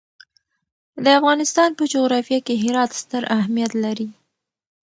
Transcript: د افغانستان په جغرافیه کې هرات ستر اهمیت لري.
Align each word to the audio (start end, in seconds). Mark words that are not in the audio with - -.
د 1.03 1.05
افغانستان 1.19 1.69
په 1.79 1.83
جغرافیه 1.93 2.39
کې 2.45 2.55
هرات 2.63 2.91
ستر 3.01 3.23
اهمیت 3.37 3.71
لري. 3.83 4.09